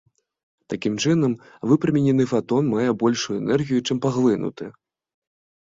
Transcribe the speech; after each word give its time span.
Такім 0.73 0.95
чынам, 1.03 1.35
выпраменены 1.71 2.27
фатон 2.33 2.63
мае 2.73 2.89
большую 3.05 3.37
энергію, 3.43 3.79
чым 3.89 3.97
паглынуты. 4.07 4.63